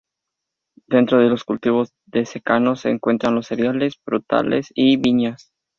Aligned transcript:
Dentro 0.87 1.19
de 1.19 1.29
los 1.29 1.43
cultivos 1.43 1.93
de 2.07 2.25
secano 2.25 2.75
se 2.75 2.89
encuentran 2.89 3.35
los 3.35 3.45
cereales, 3.45 3.97
frutales 4.03 4.71
y 4.73 4.97
viñas. 4.97 5.51